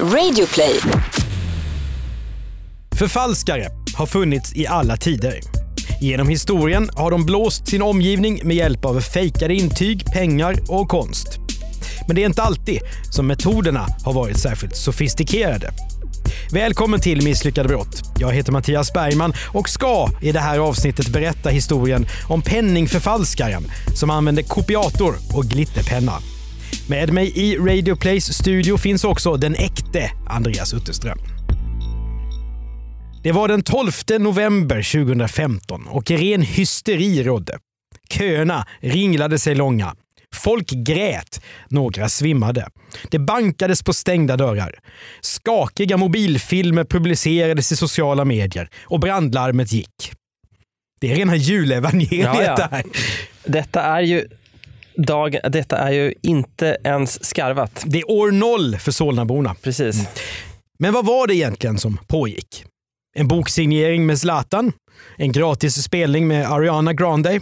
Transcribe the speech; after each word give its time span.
Radioplay. 0.00 0.80
Förfalskare 2.98 3.68
har 3.96 4.06
funnits 4.06 4.56
i 4.56 4.66
alla 4.66 4.96
tider. 4.96 5.40
Genom 6.00 6.28
historien 6.28 6.90
har 6.96 7.10
de 7.10 7.26
blåst 7.26 7.68
sin 7.68 7.82
omgivning 7.82 8.40
med 8.44 8.56
hjälp 8.56 8.84
av 8.84 9.00
fejkade 9.00 9.54
intyg, 9.54 10.06
pengar 10.06 10.56
och 10.68 10.88
konst. 10.88 11.38
Men 12.06 12.16
det 12.16 12.22
är 12.22 12.26
inte 12.26 12.42
alltid 12.42 12.80
som 13.10 13.26
metoderna 13.26 13.86
har 14.04 14.12
varit 14.12 14.38
särskilt 14.38 14.76
sofistikerade. 14.76 15.70
Välkommen 16.52 17.00
till 17.00 17.24
Misslyckade 17.24 17.68
brott. 17.68 18.02
Jag 18.18 18.32
heter 18.32 18.52
Mattias 18.52 18.92
Bergman 18.92 19.32
och 19.52 19.68
ska 19.68 20.08
i 20.22 20.32
det 20.32 20.40
här 20.40 20.58
avsnittet 20.58 21.08
berätta 21.08 21.48
historien 21.48 22.06
om 22.28 22.42
penningförfalskaren 22.42 23.70
som 23.94 24.10
använde 24.10 24.42
kopiator 24.42 25.14
och 25.32 25.44
glitterpenna. 25.44 26.12
Med 26.88 27.12
mig 27.12 27.38
i 27.38 27.56
Radio 27.58 27.96
Plays 27.96 28.32
studio 28.38 28.78
finns 28.78 29.04
också 29.04 29.36
den 29.36 29.54
äkte 29.54 30.10
Andreas 30.26 30.74
Utterström. 30.74 31.18
Det 33.22 33.32
var 33.32 33.48
den 33.48 33.62
12 33.62 33.90
november 34.20 35.04
2015 35.06 35.86
och 35.86 36.10
ren 36.10 36.42
hysteri 36.42 37.22
rådde. 37.22 37.58
Köerna 38.10 38.66
ringlade 38.80 39.38
sig 39.38 39.54
långa. 39.54 39.94
Folk 40.34 40.70
grät, 40.70 41.40
några 41.68 42.08
svimmade. 42.08 42.68
Det 43.10 43.18
bankades 43.18 43.82
på 43.82 43.92
stängda 43.92 44.36
dörrar. 44.36 44.78
Skakiga 45.20 45.96
mobilfilmer 45.96 46.84
publicerades 46.84 47.72
i 47.72 47.76
sociala 47.76 48.24
medier 48.24 48.68
och 48.82 49.00
brandlarmet 49.00 49.72
gick. 49.72 50.12
Det 51.00 51.12
är 51.12 51.16
rena 51.16 51.36
julevangeliet 51.36 52.24
Ja, 52.34 52.42
ja. 52.42 52.56
det 52.56 52.68
här. 52.70 52.84
Detta 53.44 53.82
är 53.82 54.00
ju 54.00 54.28
dag, 54.96 55.36
detta 55.50 55.78
är 55.78 55.92
ju 55.92 56.14
inte 56.22 56.76
ens 56.84 57.24
skarvat. 57.24 57.82
Det 57.86 58.00
är 58.00 58.10
år 58.10 58.30
noll 58.30 58.76
för 58.76 58.92
Solnaborna. 58.92 59.54
Precis. 59.62 60.08
Men 60.78 60.92
vad 60.92 61.06
var 61.06 61.26
det 61.26 61.34
egentligen 61.34 61.78
som 61.78 61.98
pågick? 62.06 62.64
En 63.16 63.28
boksignering 63.28 64.06
med 64.06 64.18
Zlatan? 64.18 64.72
En 65.16 65.32
gratis 65.32 65.82
spelning 65.82 66.26
med 66.26 66.50
Ariana 66.50 66.92
Grande? 66.92 67.40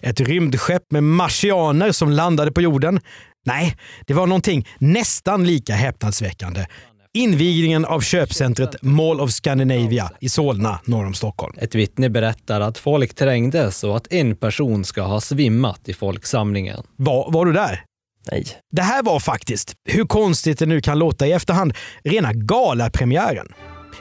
Ett 0.00 0.20
rymdskepp 0.20 0.82
med 0.90 1.04
marsianer 1.04 1.92
som 1.92 2.10
landade 2.10 2.52
på 2.52 2.60
jorden? 2.60 3.00
Nej, 3.46 3.76
det 4.06 4.14
var 4.14 4.26
någonting 4.26 4.68
nästan 4.78 5.44
lika 5.44 5.74
häpnadsväckande. 5.74 6.66
Invigningen 7.14 7.84
av 7.84 8.00
köpcentret 8.00 8.82
Mall 8.82 9.20
of 9.20 9.30
Scandinavia 9.30 10.10
i 10.20 10.28
Solna 10.28 10.80
norr 10.84 11.06
om 11.06 11.14
Stockholm. 11.14 11.54
Ett 11.58 11.74
vittne 11.74 12.10
berättar 12.10 12.60
att 12.60 12.78
folk 12.78 13.14
trängdes 13.14 13.84
och 13.84 13.96
att 13.96 14.12
en 14.12 14.36
person 14.36 14.84
ska 14.84 15.02
ha 15.02 15.20
svimmat 15.20 15.88
i 15.88 15.92
folksamlingen. 15.94 16.82
Var, 16.96 17.30
var 17.32 17.46
du 17.46 17.52
där? 17.52 17.84
Nej. 18.30 18.46
Det 18.70 18.82
här 18.82 19.02
var 19.02 19.20
faktiskt, 19.20 19.72
hur 19.88 20.04
konstigt 20.04 20.58
det 20.58 20.66
nu 20.66 20.80
kan 20.80 20.98
låta 20.98 21.26
i 21.26 21.32
efterhand, 21.32 21.72
rena 22.04 22.32
galapremiären. 22.32 23.48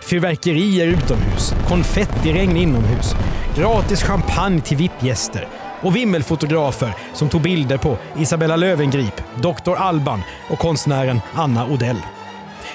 Fyrverkerier 0.01 0.87
utomhus, 0.87 1.53
konfettiregn 1.67 2.57
inomhus, 2.57 3.15
gratis 3.57 4.03
champagne 4.03 4.61
till 4.61 4.77
VIP-gäster 4.77 5.47
och 5.81 5.95
vimmelfotografer 5.95 6.95
som 7.13 7.29
tog 7.29 7.41
bilder 7.41 7.77
på 7.77 7.97
Isabella 8.19 8.55
Löwengrip, 8.55 9.23
Dr. 9.41 9.75
Alban 9.75 10.21
och 10.49 10.59
konstnären 10.59 11.19
Anna 11.33 11.67
Odell. 11.67 11.97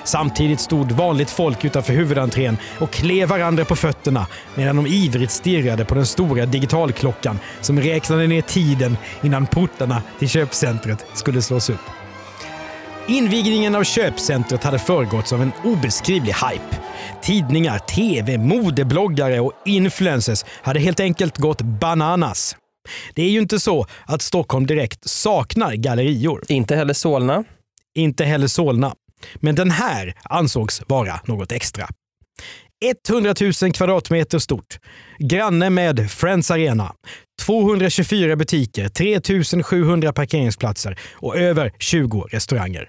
Samtidigt 0.06 0.60
stod 0.60 0.92
vanligt 0.92 1.30
folk 1.30 1.64
utanför 1.64 1.92
huvudentrén 1.92 2.56
och 2.78 2.90
klev 2.90 3.28
varandra 3.28 3.64
på 3.64 3.76
fötterna 3.76 4.26
medan 4.54 4.76
de 4.76 4.86
ivrigt 4.86 5.32
stirrade 5.32 5.84
på 5.84 5.94
den 5.94 6.06
stora 6.06 6.46
digitalklockan 6.46 7.38
som 7.60 7.80
räknade 7.80 8.26
ner 8.26 8.42
tiden 8.42 8.96
innan 9.22 9.46
portarna 9.46 10.02
till 10.18 10.28
köpcentret 10.28 11.06
skulle 11.14 11.42
slås 11.42 11.70
upp. 11.70 11.80
Invigningen 13.08 13.74
av 13.74 13.84
köpcentret 13.84 14.64
hade 14.64 14.78
föregåtts 14.78 15.32
av 15.32 15.42
en 15.42 15.52
obeskrivlig 15.64 16.32
hype. 16.32 16.76
Tidningar, 17.22 17.78
tv, 17.78 18.38
modebloggare 18.38 19.40
och 19.40 19.52
influencers 19.64 20.44
hade 20.62 20.80
helt 20.80 21.00
enkelt 21.00 21.38
gått 21.38 21.62
bananas. 21.62 22.56
Det 23.14 23.22
är 23.22 23.30
ju 23.30 23.40
inte 23.40 23.60
så 23.60 23.86
att 24.06 24.22
Stockholm 24.22 24.66
direkt 24.66 25.08
saknar 25.08 25.74
gallerior. 25.74 26.44
Inte 26.48 26.76
heller 26.76 26.94
Solna. 26.94 27.44
Inte 27.94 28.24
heller 28.24 28.46
Solna. 28.46 28.94
Men 29.34 29.54
den 29.54 29.70
här 29.70 30.14
ansågs 30.22 30.82
vara 30.86 31.20
något 31.24 31.52
extra. 31.52 31.88
100 33.08 33.34
000 33.62 33.72
kvadratmeter 33.72 34.38
stort. 34.38 34.78
Granne 35.18 35.70
med 35.70 36.10
Friends 36.10 36.50
Arena. 36.50 36.92
224 37.42 38.36
butiker, 38.36 38.88
3700 38.88 40.12
parkeringsplatser 40.12 40.98
och 41.12 41.36
över 41.36 41.72
20 41.78 42.20
restauranger. 42.20 42.88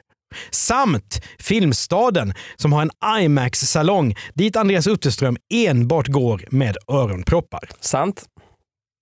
Samt 0.52 1.22
Filmstaden 1.40 2.34
som 2.56 2.74
har 2.74 2.82
en 2.82 3.22
IMAX-salong 3.24 4.16
dit 4.34 4.56
Andreas 4.56 4.88
Utterström 4.88 5.38
enbart 5.54 6.08
går 6.08 6.46
med 6.52 6.78
öronproppar. 6.92 7.70
Sant. 7.80 8.26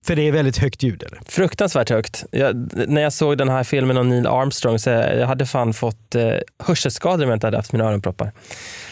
För 0.06 0.16
det 0.16 0.28
är 0.28 0.32
väldigt 0.32 0.58
högt 0.58 0.82
ljud 0.82 1.02
eller? 1.02 1.18
Fruktansvärt 1.28 1.90
högt. 1.90 2.24
Jag, 2.30 2.70
när 2.88 3.02
jag 3.02 3.12
såg 3.12 3.38
den 3.38 3.48
här 3.48 3.64
filmen 3.64 3.96
om 3.96 4.08
Neil 4.08 4.26
Armstrong 4.26 4.78
så 4.78 4.90
jag, 4.90 5.26
hade 5.26 5.46
fan 5.46 5.74
fått 5.74 6.14
eh, 6.14 6.34
hörselskador 6.58 7.24
om 7.24 7.30
jag 7.30 7.36
inte 7.36 7.46
hade 7.46 7.56
haft 7.56 7.72
mina 7.72 7.84
öronproppar. 7.84 8.32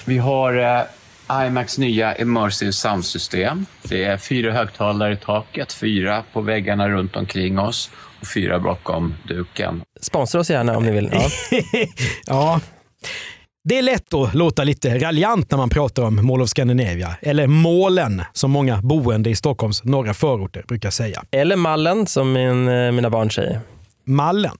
Vi 0.04 0.18
har 0.18 0.54
eh, 0.54 1.46
IMAX 1.46 1.78
nya 1.78 2.16
Immersive 2.16 2.72
Sound-system. 2.72 3.66
Det 3.82 4.04
är 4.04 4.16
fyra 4.16 4.52
högtalare 4.52 5.12
i 5.12 5.16
taket, 5.16 5.72
fyra 5.72 6.22
på 6.32 6.40
väggarna 6.40 6.88
runt 6.88 7.16
omkring 7.16 7.58
oss 7.58 7.90
och 8.20 8.26
fyra 8.26 8.58
bakom 8.58 9.14
duken. 9.28 9.82
Sponsra 10.00 10.40
oss 10.40 10.50
gärna 10.50 10.76
om 10.76 10.84
ni 10.84 10.90
vill. 10.90 11.10
Ja. 11.12 11.28
ja. 12.26 12.60
Det 13.68 13.78
är 13.78 13.82
lätt 13.82 14.14
att 14.14 14.34
låta 14.34 14.64
lite 14.64 14.98
raljant 14.98 15.50
när 15.50 15.58
man 15.58 15.70
pratar 15.70 16.02
om 16.02 16.26
Mall 16.26 16.42
of 16.42 16.48
Scandinavia, 16.48 17.16
eller 17.22 17.46
målen 17.46 18.22
som 18.32 18.50
många 18.50 18.82
boende 18.82 19.30
i 19.30 19.36
Stockholms 19.36 19.84
norra 19.84 20.14
förorter 20.14 20.64
brukar 20.68 20.90
säga. 20.90 21.24
Eller 21.30 21.56
Mallen 21.56 22.06
som 22.06 22.32
min, 22.32 22.68
eh, 22.68 22.92
mina 22.92 23.10
barn 23.10 23.30
säger. 23.30 23.60
Mallen. 24.04 24.56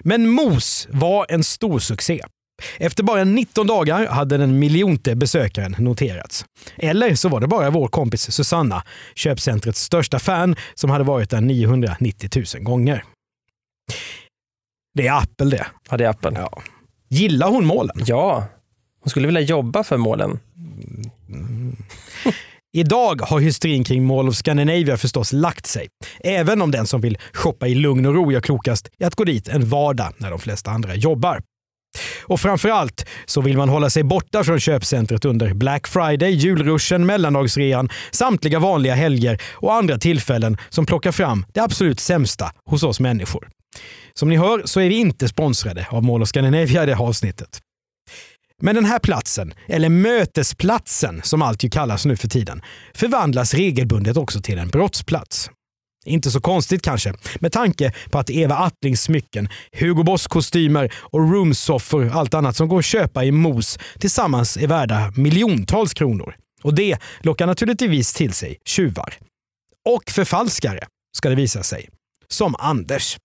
Men 0.00 0.28
Mos 0.28 0.88
var 0.90 1.26
en 1.28 1.44
stor 1.44 1.78
succé. 1.78 2.22
Efter 2.78 3.02
bara 3.02 3.24
19 3.24 3.66
dagar 3.66 4.06
hade 4.06 4.36
den 4.36 4.58
miljonte 4.58 5.14
besökaren 5.14 5.76
noterats. 5.78 6.44
Eller 6.76 7.14
så 7.14 7.28
var 7.28 7.40
det 7.40 7.46
bara 7.46 7.70
vår 7.70 7.88
kompis 7.88 8.32
Susanna, 8.32 8.82
köpcentrets 9.14 9.82
största 9.82 10.18
fan, 10.18 10.56
som 10.74 10.90
hade 10.90 11.04
varit 11.04 11.30
där 11.30 11.40
990 11.40 12.30
000 12.54 12.64
gånger. 12.64 13.04
Det 14.94 15.06
är 15.06 15.12
Apple 15.12 15.46
det. 15.46 15.66
Ja, 15.90 15.96
det 15.96 16.04
är 16.04 16.08
Apple. 16.08 16.32
Ja. 16.34 16.62
Gillar 17.10 17.48
hon 17.48 17.66
målen? 17.66 18.02
Ja, 18.06 18.44
hon 19.02 19.10
skulle 19.10 19.26
vilja 19.26 19.40
jobba 19.40 19.84
för 19.84 19.96
målen. 19.96 20.38
Idag 22.72 23.20
har 23.20 23.40
hysterin 23.40 23.84
kring 23.84 24.06
Mall 24.06 24.28
of 24.28 24.34
Scandinavia 24.34 24.96
förstås 24.96 25.32
lagt 25.32 25.66
sig. 25.66 25.88
Även 26.24 26.62
om 26.62 26.70
den 26.70 26.86
som 26.86 27.00
vill 27.00 27.18
shoppa 27.32 27.68
i 27.68 27.74
lugn 27.74 28.06
och 28.06 28.14
ro 28.14 28.32
gör 28.32 28.40
klokast 28.40 28.88
i 28.98 29.04
att 29.04 29.14
gå 29.14 29.24
dit 29.24 29.48
en 29.48 29.68
vardag 29.68 30.12
när 30.16 30.30
de 30.30 30.38
flesta 30.38 30.70
andra 30.70 30.94
jobbar. 30.94 31.40
Och 32.22 32.40
framförallt 32.40 33.06
så 33.26 33.40
vill 33.40 33.56
man 33.56 33.68
hålla 33.68 33.90
sig 33.90 34.02
borta 34.02 34.44
från 34.44 34.60
köpcentret 34.60 35.24
under 35.24 35.54
Black 35.54 35.88
Friday, 35.88 36.30
julruschen, 36.30 37.06
mellandagsrean, 37.06 37.88
samtliga 38.10 38.58
vanliga 38.58 38.94
helger 38.94 39.42
och 39.52 39.74
andra 39.74 39.98
tillfällen 39.98 40.56
som 40.68 40.86
plockar 40.86 41.12
fram 41.12 41.46
det 41.52 41.60
absolut 41.60 42.00
sämsta 42.00 42.50
hos 42.66 42.82
oss 42.82 43.00
människor. 43.00 43.48
Som 44.14 44.28
ni 44.28 44.36
hör 44.36 44.62
så 44.64 44.80
är 44.80 44.88
vi 44.88 44.94
inte 44.94 45.28
sponsrade 45.28 45.86
av 45.90 46.04
Mall 46.04 46.22
of 46.22 46.28
Scandinavia 46.28 46.82
i 46.82 46.86
det 46.86 46.94
här 46.94 47.04
avsnittet. 47.04 47.60
Men 48.62 48.74
den 48.74 48.84
här 48.84 48.98
platsen, 48.98 49.54
eller 49.68 49.88
mötesplatsen 49.88 51.20
som 51.24 51.42
allt 51.42 51.64
ju 51.64 51.70
kallas 51.70 52.04
nu 52.04 52.16
för 52.16 52.28
tiden, 52.28 52.62
förvandlas 52.94 53.54
regelbundet 53.54 54.16
också 54.16 54.40
till 54.40 54.58
en 54.58 54.68
brottsplats. 54.68 55.50
Inte 56.04 56.30
så 56.30 56.40
konstigt 56.40 56.82
kanske, 56.82 57.14
med 57.40 57.52
tanke 57.52 57.92
på 58.10 58.18
att 58.18 58.30
Eva 58.30 58.56
Attlings 58.56 59.02
smycken, 59.02 59.48
Hugo 59.72 60.02
Boss-kostymer 60.02 60.92
och 60.96 61.20
roomsoffor 61.20 62.06
och 62.06 62.14
allt 62.14 62.34
annat 62.34 62.56
som 62.56 62.68
går 62.68 62.78
att 62.78 62.84
köpa 62.84 63.24
i 63.24 63.32
mos 63.32 63.78
tillsammans 63.98 64.56
är 64.56 64.66
värda 64.66 65.12
miljontals 65.16 65.94
kronor. 65.94 66.36
Och 66.62 66.74
det 66.74 66.98
lockar 67.20 67.46
naturligtvis 67.46 68.14
till 68.14 68.32
sig 68.32 68.56
tjuvar. 68.64 69.14
Och 69.88 70.10
förfalskare, 70.10 70.86
ska 71.16 71.28
det 71.28 71.34
visa 71.34 71.62
sig. 71.62 71.88
Som 72.28 72.56
Anders. 72.58 73.16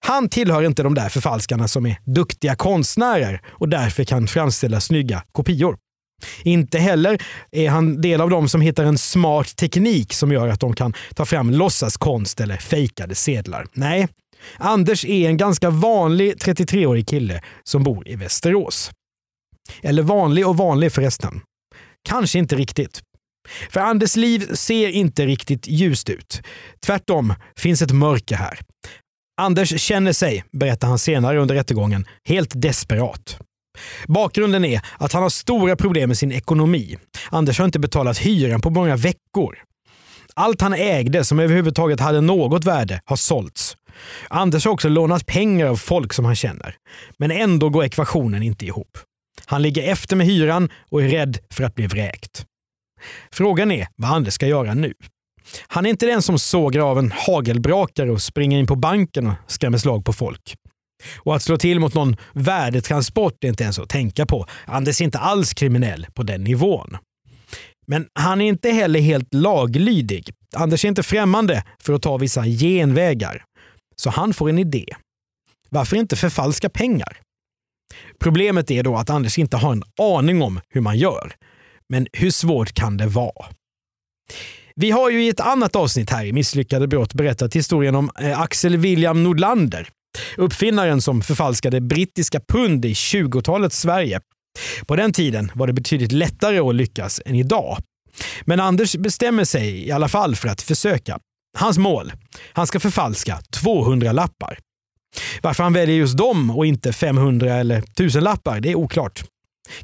Han 0.00 0.28
tillhör 0.28 0.62
inte 0.62 0.82
de 0.82 0.94
där 0.94 1.08
förfalskarna 1.08 1.68
som 1.68 1.86
är 1.86 1.98
duktiga 2.04 2.54
konstnärer 2.56 3.40
och 3.46 3.68
därför 3.68 4.04
kan 4.04 4.26
framställa 4.26 4.80
snygga 4.80 5.22
kopior. 5.32 5.76
Inte 6.42 6.78
heller 6.78 7.22
är 7.50 7.68
han 7.70 8.00
del 8.00 8.20
av 8.20 8.30
de 8.30 8.48
som 8.48 8.60
hittar 8.60 8.84
en 8.84 8.98
smart 8.98 9.56
teknik 9.56 10.14
som 10.14 10.32
gör 10.32 10.48
att 10.48 10.60
de 10.60 10.74
kan 10.74 10.94
ta 11.14 11.24
fram 11.24 11.50
låtsaskonst 11.50 12.40
eller 12.40 12.56
fejkade 12.56 13.14
sedlar. 13.14 13.66
Nej, 13.72 14.08
Anders 14.58 15.04
är 15.04 15.28
en 15.28 15.36
ganska 15.36 15.70
vanlig 15.70 16.34
33-årig 16.34 17.08
kille 17.08 17.42
som 17.64 17.82
bor 17.82 18.08
i 18.08 18.16
Västerås. 18.16 18.90
Eller 19.82 20.02
vanlig 20.02 20.46
och 20.48 20.56
vanlig 20.56 20.92
förresten. 20.92 21.40
Kanske 22.08 22.38
inte 22.38 22.56
riktigt. 22.56 23.02
För 23.70 23.80
Anders 23.80 24.16
liv 24.16 24.54
ser 24.54 24.88
inte 24.88 25.26
riktigt 25.26 25.66
ljust 25.66 26.08
ut. 26.08 26.42
Tvärtom 26.86 27.34
finns 27.56 27.82
ett 27.82 27.92
mörker 27.92 28.36
här. 28.36 28.58
Anders 29.40 29.80
känner 29.80 30.12
sig, 30.12 30.44
berättar 30.52 30.88
han 30.88 30.98
senare 30.98 31.38
under 31.38 31.54
rättegången, 31.54 32.06
helt 32.24 32.52
desperat. 32.54 33.38
Bakgrunden 34.06 34.64
är 34.64 34.80
att 34.98 35.12
han 35.12 35.22
har 35.22 35.30
stora 35.30 35.76
problem 35.76 36.08
med 36.08 36.18
sin 36.18 36.32
ekonomi. 36.32 36.96
Anders 37.30 37.58
har 37.58 37.64
inte 37.64 37.78
betalat 37.78 38.18
hyran 38.18 38.60
på 38.60 38.70
många 38.70 38.96
veckor. 38.96 39.58
Allt 40.34 40.60
han 40.60 40.74
ägde 40.74 41.24
som 41.24 41.38
överhuvudtaget 41.38 42.00
hade 42.00 42.20
något 42.20 42.64
värde 42.64 43.00
har 43.04 43.16
sålts. 43.16 43.76
Anders 44.28 44.64
har 44.64 44.72
också 44.72 44.88
lånat 44.88 45.26
pengar 45.26 45.66
av 45.66 45.76
folk 45.76 46.12
som 46.12 46.24
han 46.24 46.36
känner. 46.36 46.76
Men 47.18 47.30
ändå 47.30 47.68
går 47.68 47.84
ekvationen 47.84 48.42
inte 48.42 48.66
ihop. 48.66 48.98
Han 49.46 49.62
ligger 49.62 49.92
efter 49.92 50.16
med 50.16 50.26
hyran 50.26 50.68
och 50.90 51.02
är 51.02 51.08
rädd 51.08 51.38
för 51.50 51.64
att 51.64 51.74
bli 51.74 51.86
vräkt. 51.86 52.44
Frågan 53.32 53.70
är 53.70 53.88
vad 53.96 54.10
Anders 54.10 54.34
ska 54.34 54.46
göra 54.46 54.74
nu. 54.74 54.94
Han 55.66 55.86
är 55.86 55.90
inte 55.90 56.06
den 56.06 56.22
som 56.22 56.38
sågar 56.38 56.80
av 56.80 56.98
en 56.98 57.12
hagelbrakare 57.12 58.10
och 58.10 58.22
springer 58.22 58.58
in 58.58 58.66
på 58.66 58.76
banken 58.76 59.26
och 59.26 59.34
skrämmer 59.46 59.78
slag 59.78 60.04
på 60.04 60.12
folk. 60.12 60.56
Och 61.18 61.36
att 61.36 61.42
slå 61.42 61.56
till 61.56 61.80
mot 61.80 61.94
någon 61.94 62.16
värdetransport 62.32 63.44
är 63.44 63.48
inte 63.48 63.62
ens 63.62 63.78
att 63.78 63.88
tänka 63.88 64.26
på. 64.26 64.46
Anders 64.64 65.00
är 65.00 65.04
inte 65.04 65.18
alls 65.18 65.54
kriminell 65.54 66.06
på 66.14 66.22
den 66.22 66.44
nivån. 66.44 66.96
Men 67.86 68.06
han 68.14 68.40
är 68.40 68.48
inte 68.48 68.70
heller 68.70 69.00
helt 69.00 69.34
laglydig. 69.34 70.30
Anders 70.54 70.84
är 70.84 70.88
inte 70.88 71.02
främmande 71.02 71.64
för 71.78 71.92
att 71.92 72.02
ta 72.02 72.16
vissa 72.16 72.44
genvägar. 72.44 73.44
Så 73.96 74.10
han 74.10 74.34
får 74.34 74.48
en 74.48 74.58
idé. 74.58 74.86
Varför 75.70 75.96
inte 75.96 76.16
förfalska 76.16 76.68
pengar? 76.68 77.20
Problemet 78.18 78.70
är 78.70 78.82
då 78.82 78.96
att 78.96 79.10
Anders 79.10 79.38
inte 79.38 79.56
har 79.56 79.72
en 79.72 79.82
aning 80.00 80.42
om 80.42 80.60
hur 80.68 80.80
man 80.80 80.98
gör. 80.98 81.32
Men 81.88 82.06
hur 82.12 82.30
svårt 82.30 82.72
kan 82.72 82.96
det 82.96 83.06
vara? 83.06 83.46
Vi 84.80 84.90
har 84.90 85.10
ju 85.10 85.24
i 85.24 85.28
ett 85.28 85.40
annat 85.40 85.76
avsnitt 85.76 86.10
här 86.10 86.24
i 86.24 86.32
Misslyckade 86.32 86.88
brott 86.88 87.14
berättat 87.14 87.56
historien 87.56 87.94
om 87.94 88.10
eh, 88.20 88.40
Axel 88.40 88.76
William 88.76 89.22
Nordlander. 89.22 89.88
Uppfinnaren 90.36 91.02
som 91.02 91.22
förfalskade 91.22 91.80
brittiska 91.80 92.40
pund 92.40 92.84
i 92.84 92.92
20-talets 92.92 93.80
Sverige. 93.80 94.20
På 94.86 94.96
den 94.96 95.12
tiden 95.12 95.50
var 95.54 95.66
det 95.66 95.72
betydligt 95.72 96.12
lättare 96.12 96.58
att 96.58 96.74
lyckas 96.74 97.20
än 97.26 97.34
idag. 97.34 97.78
Men 98.44 98.60
Anders 98.60 98.96
bestämmer 98.96 99.44
sig 99.44 99.86
i 99.86 99.92
alla 99.92 100.08
fall 100.08 100.36
för 100.36 100.48
att 100.48 100.62
försöka. 100.62 101.18
Hans 101.58 101.78
mål? 101.78 102.12
Han 102.52 102.66
ska 102.66 102.80
förfalska 102.80 103.38
200 103.52 104.12
lappar. 104.12 104.58
Varför 105.42 105.62
han 105.62 105.72
väljer 105.72 105.96
just 105.96 106.18
dem 106.18 106.50
och 106.50 106.66
inte 106.66 106.92
500 106.92 107.54
eller 107.54 107.78
1000 107.78 108.24
lappar, 108.24 108.60
det 108.60 108.70
är 108.70 108.74
oklart. 108.74 109.24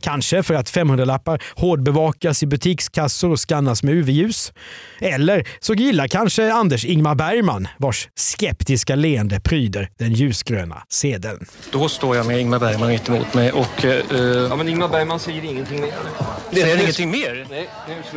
Kanske 0.00 0.42
för 0.42 0.54
att 0.54 0.70
500-lappar 0.72 1.42
hårdbevakas 1.56 2.42
i 2.42 2.46
butikskassor 2.46 3.30
och 3.30 3.40
skannas 3.40 3.82
med 3.82 3.94
UV-ljus. 3.94 4.52
Eller 5.00 5.48
så 5.60 5.74
gillar 5.74 6.08
kanske 6.08 6.52
Anders 6.52 6.84
Ingmar 6.84 7.14
Bergman, 7.14 7.68
vars 7.78 8.08
skeptiska 8.14 8.94
leende 8.94 9.40
pryder 9.40 9.88
den 9.98 10.12
ljusgröna 10.12 10.82
sedeln. 10.88 11.46
Då 11.70 11.88
står 11.88 12.16
jag 12.16 12.26
med 12.26 12.40
Ingmar 12.40 12.58
Bergman 12.58 12.88
mitt 12.88 13.08
emot 13.08 13.34
mig 13.34 13.52
och... 13.52 13.84
Eh, 13.84 14.02
Ja, 14.52 14.56
men 14.56 14.68
Ingmar 14.68 14.88
Bergman 14.88 15.20
säger 15.20 15.44
ingenting 15.44 15.80
mer. 15.80 15.92
det 16.50 16.62
är 16.62 16.80
ingenting 16.82 17.10
mer. 17.10 17.46
Nej, 17.50 17.68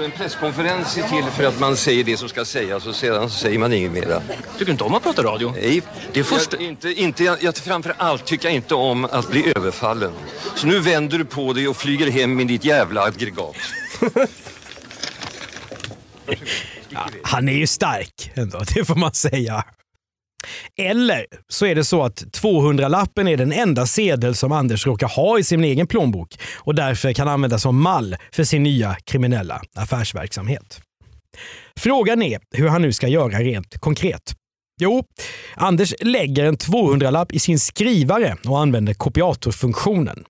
en 0.05 0.11
presskonferens 0.11 0.97
är 0.97 1.01
till 1.03 1.23
för 1.35 1.43
att 1.45 1.59
man 1.59 1.77
säger 1.77 2.03
det 2.03 2.17
som 2.17 2.29
ska 2.29 2.45
sägas 2.45 2.85
och 2.87 2.95
sedan 2.95 3.29
så 3.29 3.35
säger 3.39 3.59
man 3.59 3.73
inget 3.73 3.91
mera. 3.91 4.21
Tycker 4.53 4.65
du 4.65 4.71
inte 4.71 4.83
om 4.83 4.93
att 4.95 5.03
prata 5.03 5.23
radio? 5.23 5.53
Nej, 5.61 5.81
Det 6.13 6.19
är 6.19 6.23
först- 6.23 6.53
jag, 6.53 6.61
inte, 6.61 6.89
inte, 6.93 7.23
jag, 7.23 7.43
jag, 7.43 7.57
framför 7.57 7.93
allt 7.97 8.25
tycker 8.25 8.47
jag 8.47 8.55
inte 8.55 8.75
om 8.75 9.05
att 9.05 9.29
bli 9.31 9.53
överfallen. 9.55 10.11
Så 10.55 10.67
nu 10.67 10.79
vänder 10.79 11.17
du 11.17 11.25
på 11.25 11.53
dig 11.55 11.67
och 11.67 11.77
flyger 11.77 12.11
hem 12.11 12.35
med 12.35 12.47
ditt 12.47 12.65
jävla 12.65 13.01
aggregat. 13.01 13.55
Han 17.23 17.49
är 17.49 17.53
ju 17.53 17.67
stark 17.67 18.31
ändå, 18.33 18.63
det 18.75 18.85
får 18.85 18.95
man 18.95 19.13
säga. 19.13 19.63
Eller 20.77 21.25
så 21.47 21.65
är 21.65 21.75
det 21.75 21.85
så 21.85 22.03
att 22.03 22.23
200-lappen 22.23 23.27
är 23.27 23.37
den 23.37 23.51
enda 23.51 23.85
sedel 23.85 24.35
som 24.35 24.51
Anders 24.51 24.87
råkar 24.87 25.07
ha 25.07 25.39
i 25.39 25.43
sin 25.43 25.63
egen 25.63 25.87
plånbok 25.87 26.39
och 26.55 26.75
därför 26.75 27.13
kan 27.13 27.27
användas 27.27 27.61
som 27.61 27.81
mall 27.81 28.15
för 28.31 28.43
sin 28.43 28.63
nya 28.63 28.95
kriminella 29.03 29.61
affärsverksamhet. 29.75 30.81
Frågan 31.77 32.21
är 32.21 32.39
hur 32.51 32.67
han 32.67 32.81
nu 32.81 32.93
ska 32.93 33.07
göra 33.07 33.39
rent 33.39 33.79
konkret. 33.79 34.33
Jo, 34.81 35.03
Anders 35.55 35.93
lägger 36.01 36.45
en 36.45 36.57
200-lapp 36.57 37.31
i 37.31 37.39
sin 37.39 37.59
skrivare 37.59 38.37
och 38.47 38.59
använder 38.59 38.93
kopiatorfunktionen. 38.93 40.23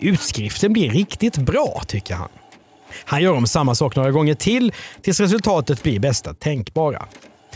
Utskriften 0.00 0.72
blir 0.72 0.90
riktigt 0.90 1.36
bra, 1.36 1.82
tycker 1.88 2.14
han. 2.14 2.28
Han 3.04 3.22
gör 3.22 3.32
om 3.32 3.46
samma 3.46 3.74
sak 3.74 3.96
några 3.96 4.10
gånger 4.10 4.34
till 4.34 4.72
tills 5.02 5.20
resultatet 5.20 5.82
blir 5.82 6.00
bästa 6.00 6.34
tänkbara. 6.34 7.06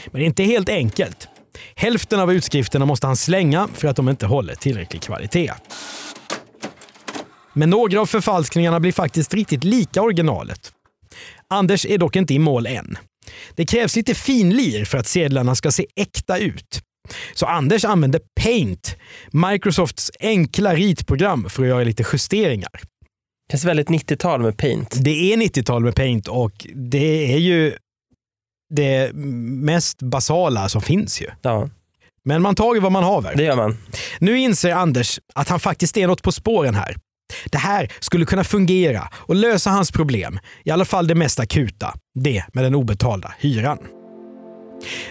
Men 0.06 0.20
det 0.20 0.24
är 0.24 0.26
inte 0.26 0.42
helt 0.42 0.68
enkelt. 0.68 1.28
Hälften 1.74 2.20
av 2.20 2.32
utskrifterna 2.32 2.86
måste 2.86 3.06
han 3.06 3.16
slänga 3.16 3.68
för 3.74 3.88
att 3.88 3.96
de 3.96 4.08
inte 4.08 4.26
håller 4.26 4.54
tillräcklig 4.54 5.02
kvalitet. 5.02 5.52
Men 7.52 7.70
några 7.70 8.00
av 8.00 8.06
förfalskningarna 8.06 8.80
blir 8.80 8.92
faktiskt 8.92 9.34
riktigt 9.34 9.64
lika 9.64 10.02
originalet. 10.02 10.72
Anders 11.48 11.86
är 11.86 11.98
dock 11.98 12.16
inte 12.16 12.34
i 12.34 12.38
mål 12.38 12.66
än. 12.66 12.98
Det 13.54 13.66
krävs 13.66 13.96
lite 13.96 14.14
finlir 14.14 14.84
för 14.84 14.98
att 14.98 15.06
sedlarna 15.06 15.54
ska 15.54 15.70
se 15.70 15.86
äkta 15.96 16.38
ut. 16.38 16.80
Så 17.34 17.46
Anders 17.46 17.84
använder 17.84 18.20
Paint, 18.40 18.96
Microsofts 19.30 20.10
enkla 20.20 20.74
ritprogram 20.74 21.48
för 21.50 21.62
att 21.62 21.68
göra 21.68 21.84
lite 21.84 22.04
justeringar. 22.12 22.80
känns 23.50 23.64
väldigt 23.64 23.88
90-tal 23.88 24.42
med 24.42 24.56
paint. 24.56 25.04
Det 25.04 25.32
är 25.32 25.36
90-tal 25.36 25.82
med 25.82 25.94
Paint 25.94 26.28
och 26.28 26.66
det 26.74 27.32
är 27.34 27.38
ju 27.38 27.76
det 28.74 29.10
mest 29.14 30.02
basala 30.02 30.68
som 30.68 30.82
finns 30.82 31.20
ju. 31.20 31.26
Ja, 31.42 31.68
Men 32.24 32.42
man 32.42 32.54
tar 32.54 32.74
ju 32.74 32.80
vad 32.80 32.92
man 32.92 33.04
haver. 33.04 33.36
det 33.36 33.42
gör 33.42 33.56
man. 33.56 33.78
Nu 34.18 34.38
inser 34.38 34.72
Anders 34.72 35.20
att 35.34 35.48
han 35.48 35.60
faktiskt 35.60 35.96
är 35.96 36.06
något 36.06 36.22
på 36.22 36.32
spåren 36.32 36.74
här. 36.74 36.96
Det 37.50 37.58
här 37.58 37.92
skulle 38.00 38.24
kunna 38.24 38.44
fungera 38.44 39.08
och 39.12 39.34
lösa 39.34 39.70
hans 39.70 39.90
problem. 39.90 40.38
I 40.64 40.70
alla 40.70 40.84
fall 40.84 41.06
det 41.06 41.14
mest 41.14 41.40
akuta. 41.40 41.94
Det 42.14 42.44
med 42.52 42.64
den 42.64 42.74
obetalda 42.74 43.34
hyran. 43.38 43.78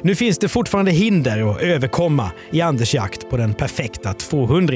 Nu 0.01 0.15
finns 0.15 0.37
det 0.37 0.47
fortfarande 0.47 0.91
hinder 0.91 1.51
att 1.51 1.61
överkomma 1.61 2.31
i 2.51 2.61
Anders 2.61 2.93
jakt 2.93 3.29
på 3.29 3.37
den 3.37 3.53
perfekta 3.53 4.13
200 4.13 4.75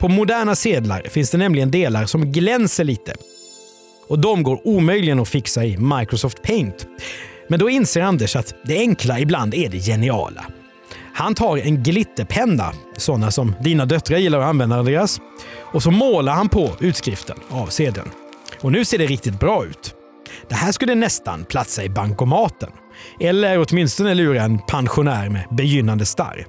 På 0.00 0.08
moderna 0.08 0.54
sedlar 0.54 1.02
finns 1.02 1.30
det 1.30 1.38
nämligen 1.38 1.70
delar 1.70 2.06
som 2.06 2.32
glänser 2.32 2.84
lite. 2.84 3.14
Och 4.08 4.18
de 4.18 4.42
går 4.42 4.68
omöjligen 4.68 5.20
att 5.20 5.28
fixa 5.28 5.64
i 5.64 5.76
Microsoft 5.76 6.42
Paint. 6.42 6.86
Men 7.48 7.58
då 7.58 7.70
inser 7.70 8.00
Anders 8.00 8.36
att 8.36 8.54
det 8.64 8.78
enkla 8.78 9.20
ibland 9.20 9.54
är 9.54 9.68
det 9.68 9.78
geniala. 9.78 10.44
Han 11.14 11.34
tar 11.34 11.56
en 11.56 11.82
glitterpenna, 11.82 12.72
sådana 12.96 13.30
som 13.30 13.54
dina 13.60 13.86
döttrar 13.86 14.18
gillar 14.18 14.40
att 14.40 14.46
använda 14.48 14.76
Andreas, 14.76 15.20
och 15.72 15.82
så 15.82 15.90
målar 15.90 16.32
han 16.32 16.48
på 16.48 16.70
utskriften 16.80 17.36
av 17.48 17.66
sedeln. 17.66 18.10
Och 18.60 18.72
nu 18.72 18.84
ser 18.84 18.98
det 18.98 19.06
riktigt 19.06 19.40
bra 19.40 19.64
ut. 19.64 19.94
Det 20.48 20.54
här 20.54 20.72
skulle 20.72 20.94
nästan 20.94 21.44
platsa 21.44 21.84
i 21.84 21.88
bankomaten. 21.88 22.70
Eller 23.20 23.66
åtminstone 23.68 24.14
lura 24.14 24.42
en 24.42 24.58
pensionär 24.58 25.28
med 25.28 25.44
begynnande 25.50 26.06
starr. 26.06 26.46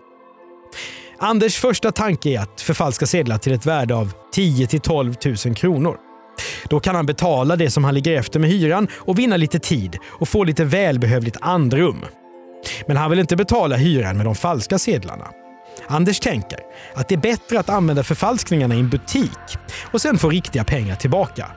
Anders 1.20 1.56
första 1.56 1.92
tanke 1.92 2.30
är 2.30 2.40
att 2.40 2.62
förfalska 2.62 3.06
sedlar 3.06 3.38
till 3.38 3.54
ett 3.54 3.66
värde 3.66 3.96
av 3.96 4.14
10 4.34 4.68
till 4.68 4.80
12 4.80 5.16
000 5.46 5.56
kronor. 5.56 5.98
Då 6.70 6.80
kan 6.80 6.96
han 6.96 7.06
betala 7.06 7.56
det 7.56 7.70
som 7.70 7.84
han 7.84 7.94
ligger 7.94 8.20
efter 8.20 8.40
med 8.40 8.50
hyran 8.50 8.88
och 8.94 9.20
vinna 9.20 9.38
lite 9.38 9.60
tid 9.60 9.98
och 10.06 10.30
få 10.30 10.44
lite 10.44 10.66
välbehövligt 10.66 11.38
andrum. 11.42 12.06
Men 12.88 12.98
han 12.98 13.10
vill 13.10 13.20
inte 13.20 13.36
betala 13.36 13.76
hyran 13.76 14.18
med 14.18 14.26
de 14.26 14.36
falska 14.36 14.80
sedlarna. 14.80 15.28
Anders 15.88 16.20
tänker 16.20 16.60
att 16.96 17.08
det 17.08 17.16
är 17.16 17.20
bättre 17.20 17.60
att 17.60 17.70
använda 17.70 18.04
förfalskningarna 18.04 18.76
i 18.76 18.80
en 18.80 18.90
butik 18.90 19.58
och 19.92 20.02
sen 20.02 20.18
få 20.18 20.30
riktiga 20.30 20.64
pengar 20.64 20.96
tillbaka. 20.96 21.52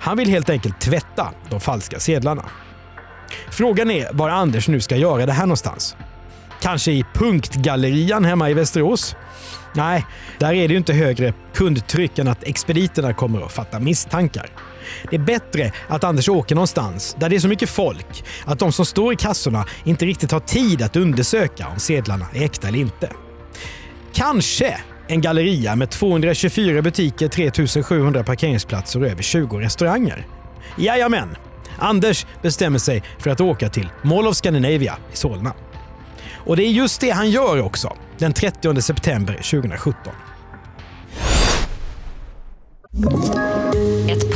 Han 0.00 0.16
vill 0.16 0.28
helt 0.28 0.50
enkelt 0.50 0.80
tvätta 0.80 1.32
de 1.50 1.60
falska 1.60 2.00
sedlarna. 2.00 2.44
Frågan 3.50 3.90
är 3.90 4.12
var 4.12 4.30
Anders 4.30 4.68
nu 4.68 4.80
ska 4.80 4.96
göra 4.96 5.26
det 5.26 5.32
här 5.32 5.46
någonstans. 5.46 5.96
Kanske 6.62 6.92
i 6.92 7.04
Punktgallerian 7.14 8.24
hemma 8.24 8.50
i 8.50 8.54
Västerås? 8.54 9.16
Nej, 9.74 10.06
där 10.38 10.52
är 10.52 10.68
det 10.68 10.72
ju 10.72 10.78
inte 10.78 10.92
högre 10.92 11.32
kundtryck 11.54 12.18
än 12.18 12.28
att 12.28 12.42
expediterna 12.42 13.14
kommer 13.14 13.44
att 13.44 13.52
fatta 13.52 13.80
misstankar. 13.80 14.50
Det 15.10 15.16
är 15.16 15.20
bättre 15.20 15.72
att 15.88 16.04
Anders 16.04 16.28
åker 16.28 16.54
någonstans 16.54 17.16
där 17.18 17.28
det 17.28 17.36
är 17.36 17.40
så 17.40 17.48
mycket 17.48 17.70
folk 17.70 18.24
att 18.44 18.58
de 18.58 18.72
som 18.72 18.86
står 18.86 19.12
i 19.12 19.16
kassorna 19.16 19.66
inte 19.84 20.06
riktigt 20.06 20.32
har 20.32 20.40
tid 20.40 20.82
att 20.82 20.96
undersöka 20.96 21.68
om 21.68 21.78
sedlarna 21.78 22.26
är 22.34 22.44
äkta 22.44 22.68
eller 22.68 22.78
inte. 22.78 23.10
Kanske 24.12 24.80
en 25.08 25.20
galleria 25.20 25.76
med 25.76 25.90
224 25.90 26.82
butiker, 26.82 27.28
3700 27.28 28.24
parkeringsplatser 28.24 29.00
och 29.00 29.06
över 29.06 29.22
20 29.22 29.60
restauranger. 29.60 30.26
Jajamän! 30.78 31.36
Anders 31.78 32.26
bestämmer 32.42 32.78
sig 32.78 33.02
för 33.18 33.30
att 33.30 33.40
åka 33.40 33.68
till 33.68 33.88
Mall 34.02 34.26
of 34.26 34.36
Scandinavia 34.36 34.96
i 35.12 35.16
Solna. 35.16 35.52
Och 36.46 36.56
det 36.56 36.64
är 36.64 36.70
just 36.70 37.00
det 37.00 37.10
han 37.10 37.30
gör 37.30 37.62
också, 37.62 37.96
den 38.18 38.32
30 38.32 38.82
september 38.82 39.34
2017. 39.34 40.12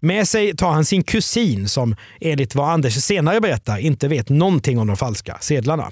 Med 0.00 0.28
sig 0.28 0.56
tar 0.56 0.70
han 0.70 0.84
sin 0.84 1.02
kusin 1.02 1.68
som 1.68 1.96
enligt 2.20 2.54
vad 2.54 2.70
Anders 2.70 2.94
senare 2.94 3.40
berättar 3.40 3.78
inte 3.78 4.08
vet 4.08 4.28
någonting 4.28 4.78
om 4.78 4.86
de 4.86 4.96
falska 4.96 5.38
sedlarna. 5.40 5.90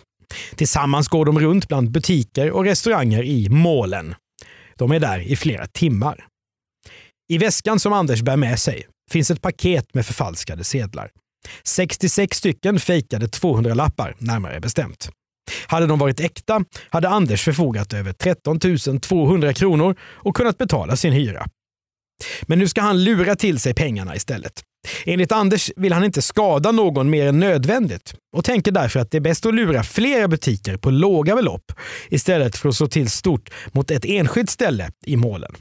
Tillsammans 0.54 1.08
går 1.08 1.24
de 1.24 1.40
runt 1.40 1.68
bland 1.68 1.90
butiker 1.90 2.50
och 2.50 2.64
restauranger 2.64 3.22
i 3.22 3.48
målen. 3.48 4.14
De 4.76 4.92
är 4.92 5.00
där 5.00 5.18
i 5.18 5.36
flera 5.36 5.66
timmar. 5.66 6.26
I 7.28 7.38
väskan 7.38 7.80
som 7.80 7.92
Anders 7.92 8.22
bär 8.22 8.36
med 8.36 8.58
sig 8.58 8.86
finns 9.10 9.30
ett 9.30 9.42
paket 9.42 9.94
med 9.94 10.06
förfalskade 10.06 10.64
sedlar. 10.64 11.10
66 11.64 12.36
stycken 12.36 12.80
fejkade 12.80 13.26
200-lappar, 13.26 14.14
närmare 14.18 14.60
bestämt. 14.60 15.10
Hade 15.66 15.86
de 15.86 15.98
varit 15.98 16.20
äkta 16.20 16.64
hade 16.90 17.08
Anders 17.08 17.44
förfogat 17.44 17.92
över 17.92 18.12
13 18.12 19.00
200 19.00 19.52
kronor 19.52 19.96
och 20.02 20.36
kunnat 20.36 20.58
betala 20.58 20.96
sin 20.96 21.12
hyra. 21.12 21.46
Men 22.42 22.58
nu 22.58 22.68
ska 22.68 22.80
han 22.80 23.04
lura 23.04 23.36
till 23.36 23.58
sig 23.60 23.74
pengarna 23.74 24.16
istället. 24.16 24.62
Enligt 25.04 25.32
Anders 25.32 25.70
vill 25.76 25.92
han 25.92 26.04
inte 26.04 26.22
skada 26.22 26.72
någon 26.72 27.10
mer 27.10 27.26
än 27.26 27.40
nödvändigt 27.40 28.14
och 28.36 28.44
tänker 28.44 28.72
därför 28.72 29.00
att 29.00 29.10
det 29.10 29.16
är 29.16 29.20
bäst 29.20 29.46
att 29.46 29.54
lura 29.54 29.82
flera 29.82 30.28
butiker 30.28 30.76
på 30.76 30.90
låga 30.90 31.36
belopp 31.36 31.72
istället 32.08 32.56
för 32.56 32.68
att 32.68 32.76
slå 32.76 32.86
till 32.86 33.10
stort 33.10 33.50
mot 33.72 33.90
ett 33.90 34.04
enskilt 34.04 34.50
ställe 34.50 34.90
i 35.06 35.16
målen. 35.16 35.56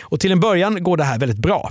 Och 0.00 0.20
till 0.20 0.32
en 0.32 0.40
början 0.40 0.82
går 0.82 0.96
det 0.96 1.04
här 1.04 1.18
väldigt 1.18 1.38
bra. 1.38 1.70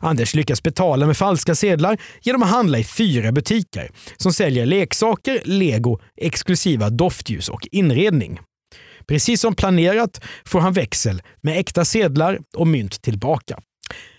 Anders 0.00 0.34
lyckas 0.34 0.62
betala 0.62 1.06
med 1.06 1.16
falska 1.16 1.54
sedlar 1.54 1.98
genom 2.22 2.42
att 2.42 2.50
handla 2.50 2.78
i 2.78 2.84
fyra 2.84 3.32
butiker 3.32 3.90
som 4.16 4.32
säljer 4.32 4.66
leksaker, 4.66 5.40
lego, 5.44 5.98
exklusiva 6.16 6.90
doftljus 6.90 7.48
och 7.48 7.68
inredning. 7.72 8.40
Precis 9.08 9.40
som 9.40 9.54
planerat 9.54 10.20
får 10.44 10.60
han 10.60 10.72
växel 10.72 11.22
med 11.40 11.58
äkta 11.58 11.84
sedlar 11.84 12.38
och 12.56 12.66
mynt 12.66 13.02
tillbaka. 13.02 13.58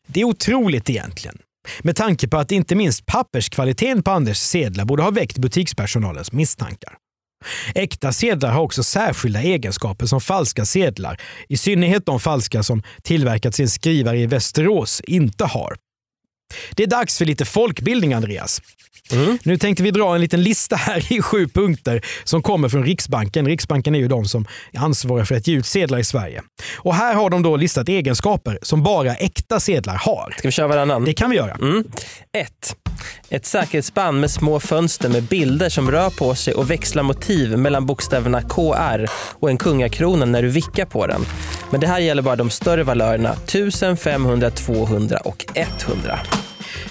Det 0.07 0.21
är 0.21 0.25
otroligt 0.25 0.89
egentligen. 0.89 1.37
Med 1.81 1.95
tanke 1.95 2.27
på 2.27 2.37
att 2.37 2.51
inte 2.51 2.75
minst 2.75 3.05
papperskvaliteten 3.05 4.03
på 4.03 4.11
Anders 4.11 4.37
sedlar 4.37 4.85
borde 4.85 5.03
ha 5.03 5.11
väckt 5.11 5.37
butikspersonalens 5.37 6.31
misstankar. 6.31 6.93
Äkta 7.75 8.13
sedlar 8.13 8.51
har 8.51 8.61
också 8.61 8.83
särskilda 8.83 9.41
egenskaper 9.41 10.05
som 10.05 10.21
falska 10.21 10.65
sedlar. 10.65 11.21
I 11.49 11.57
synnerhet 11.57 12.05
de 12.05 12.19
falska 12.19 12.63
som 12.63 12.83
tillverkats 13.03 13.59
i 13.59 13.63
en 13.63 13.69
skrivare 13.69 14.19
i 14.19 14.25
Västerås 14.25 15.01
inte 15.01 15.45
har. 15.45 15.75
Det 16.75 16.83
är 16.83 16.87
dags 16.87 17.17
för 17.17 17.25
lite 17.25 17.45
folkbildning, 17.45 18.13
Andreas. 18.13 18.61
Mm. 19.11 19.37
Nu 19.43 19.57
tänkte 19.57 19.83
vi 19.83 19.91
dra 19.91 20.15
en 20.15 20.21
liten 20.21 20.43
lista 20.43 20.75
här 20.75 21.13
i 21.13 21.21
sju 21.21 21.47
punkter 21.47 22.01
som 22.23 22.41
kommer 22.41 22.69
från 22.69 22.83
Riksbanken. 22.85 23.45
Riksbanken 23.45 23.95
är 23.95 23.99
ju 23.99 24.07
de 24.07 24.25
som 24.25 24.45
är 24.71 24.79
ansvariga 24.79 25.25
för 25.25 25.35
att 25.35 25.47
ge 25.47 25.55
ut 25.55 25.65
sedlar 25.65 25.99
i 25.99 26.03
Sverige. 26.03 26.41
Och 26.75 26.95
Här 26.95 27.15
har 27.15 27.29
de 27.29 27.41
då 27.41 27.55
listat 27.55 27.89
egenskaper 27.89 28.59
som 28.61 28.83
bara 28.83 29.15
äkta 29.15 29.59
sedlar 29.59 29.95
har. 29.95 30.35
Ska 30.37 30.47
vi 30.47 30.51
köra 30.51 30.67
varannan? 30.67 31.05
Det 31.05 31.13
kan 31.13 31.29
vi 31.29 31.35
göra. 31.35 31.53
Mm. 31.53 31.83
Ett 33.29 33.45
säkerhetsband 33.45 34.19
med 34.19 34.31
små 34.31 34.59
fönster 34.59 35.09
med 35.09 35.23
bilder 35.23 35.69
som 35.69 35.91
rör 35.91 36.09
på 36.09 36.35
sig 36.35 36.53
och 36.53 36.71
växlar 36.71 37.03
motiv 37.03 37.57
mellan 37.57 37.85
bokstäverna 37.85 38.41
KR 38.41 39.05
och 39.39 39.49
en 39.49 39.57
kungakrona 39.57 40.25
när 40.25 40.41
du 40.41 40.49
vickar 40.49 40.85
på 40.85 41.07
den. 41.07 41.25
Men 41.69 41.81
det 41.81 41.87
här 41.87 41.99
gäller 41.99 42.21
bara 42.21 42.35
de 42.35 42.49
större 42.49 42.83
valörerna 42.83 43.33
1000, 43.33 43.97
500, 43.97 44.49
200 44.49 45.17
och 45.17 45.45
100. 45.55 46.19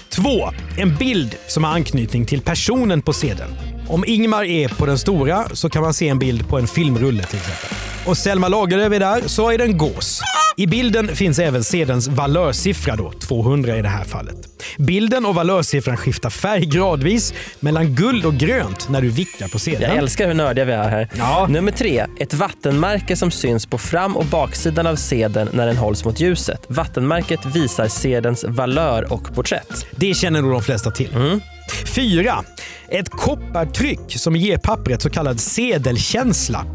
2. 0.09 0.49
En 0.77 0.95
bild 0.95 1.35
som 1.47 1.63
har 1.63 1.71
anknytning 1.71 2.25
till 2.25 2.41
personen 2.41 3.01
på 3.01 3.13
sedeln. 3.13 3.55
Om 3.89 4.03
Ingmar 4.07 4.43
är 4.43 4.69
på 4.69 4.85
den 4.85 4.97
stora 4.97 5.49
så 5.53 5.69
kan 5.69 5.81
man 5.81 5.93
se 5.93 6.09
en 6.09 6.19
bild 6.19 6.49
på 6.49 6.57
en 6.57 6.67
filmrulle 6.67 7.23
till 7.23 7.37
exempel. 7.37 7.77
Och 8.05 8.17
Selma 8.17 8.47
Lagerlöf 8.47 8.93
är 8.93 8.99
där 8.99 9.21
så 9.25 9.51
är 9.51 9.57
det 9.57 9.63
en 9.63 9.77
gås. 9.77 10.21
I 10.59 10.67
bilden 10.67 11.15
finns 11.15 11.39
även 11.39 11.63
sedelns 11.63 12.07
valörsiffra 12.07 12.95
då, 12.95 13.11
200 13.11 13.77
i 13.77 13.81
det 13.81 13.87
här 13.87 14.03
fallet. 14.03 14.35
Bilden 14.77 15.25
och 15.25 15.35
valörsiffran 15.35 15.97
skiftar 15.97 16.29
färg 16.29 16.65
gradvis 16.65 17.33
mellan 17.59 17.95
guld 17.95 18.25
och 18.25 18.33
grönt 18.33 18.89
när 18.89 19.01
du 19.01 19.09
vickar 19.09 19.47
på 19.47 19.59
sedeln. 19.59 19.83
Jag 19.83 19.97
älskar 19.97 20.27
hur 20.27 20.33
nördiga 20.33 20.65
vi 20.65 20.71
är 20.71 20.89
här. 20.89 21.09
Ja. 21.17 21.47
Nummer 21.49 21.71
tre, 21.71 22.05
ett 22.19 22.33
vattenmärke 22.33 23.15
som 23.15 23.31
syns 23.31 23.65
på 23.65 23.77
fram 23.77 24.17
och 24.17 24.25
baksidan 24.25 24.87
av 24.87 24.95
sedeln 24.95 25.49
när 25.53 25.67
den 25.67 25.77
hålls 25.77 26.05
mot 26.05 26.19
ljuset. 26.19 26.65
Vattenmärket 26.67 27.45
visar 27.45 27.87
sedelns 27.87 28.43
valör 28.47 29.13
och 29.13 29.35
porträtt. 29.35 29.85
Det 29.91 30.13
känner 30.13 30.41
nog 30.41 30.51
de 30.51 30.61
flesta 30.61 30.91
till. 30.91 31.39
4. 31.85 32.43
Ett 32.89 33.09
koppartryck 33.09 33.99
som 34.07 34.35
ger 34.35 34.57
pappret 34.57 35.01
så 35.01 35.09
kallad 35.09 35.39
sedelkänsla 35.39 36.65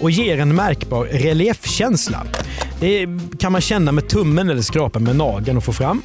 och 0.00 0.10
ger 0.10 0.38
en 0.38 0.54
märkbar 0.54 1.04
reliefkänsla. 1.04 2.26
Det 2.82 3.08
kan 3.38 3.52
man 3.52 3.60
känna 3.60 3.92
med 3.92 4.08
tummen 4.08 4.50
eller 4.50 4.62
skrapa 4.62 4.98
med 4.98 5.16
nageln 5.16 5.56
och 5.56 5.64
få 5.64 5.72
fram. 5.72 6.02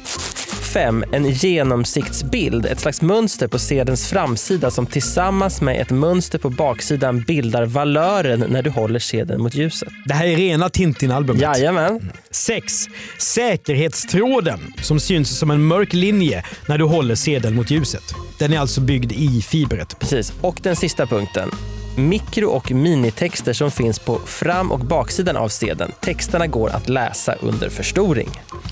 5. 0.72 1.04
En 1.12 1.30
genomsiktsbild, 1.30 2.66
ett 2.66 2.80
slags 2.80 3.02
mönster 3.02 3.48
på 3.48 3.58
sedelns 3.58 4.08
framsida 4.08 4.70
som 4.70 4.86
tillsammans 4.86 5.60
med 5.60 5.80
ett 5.80 5.90
mönster 5.90 6.38
på 6.38 6.50
baksidan 6.50 7.20
bildar 7.20 7.66
valören 7.66 8.44
när 8.48 8.62
du 8.62 8.70
håller 8.70 8.98
sedeln 8.98 9.42
mot 9.42 9.54
ljuset. 9.54 9.88
Det 10.04 10.14
här 10.14 10.26
är 10.26 10.36
rena 10.36 10.68
Tintin-albumet. 10.68 11.42
Jajamän. 11.42 12.12
6. 12.30 12.88
Säkerhetstråden 13.18 14.60
som 14.82 15.00
syns 15.00 15.38
som 15.38 15.50
en 15.50 15.62
mörk 15.62 15.92
linje 15.92 16.44
när 16.66 16.78
du 16.78 16.84
håller 16.84 17.14
sedeln 17.14 17.56
mot 17.56 17.70
ljuset. 17.70 18.04
Den 18.38 18.52
är 18.52 18.58
alltså 18.58 18.80
byggd 18.80 19.12
i 19.12 19.42
fibret. 19.42 19.98
Precis. 19.98 20.32
Och 20.40 20.58
den 20.62 20.76
sista 20.76 21.06
punkten. 21.06 21.50
Mikro 21.98 22.48
och 22.48 22.70
minitexter 22.70 23.52
som 23.52 23.70
finns 23.70 23.98
på 23.98 24.18
fram 24.18 24.72
och 24.72 24.80
baksidan 24.80 25.36
av 25.36 25.48
sedeln. 25.48 25.92
Texterna 26.00 26.46
går 26.46 26.68
att 26.68 26.88
läsa 26.88 27.34
under 27.34 27.68
förstoring. 27.68 28.28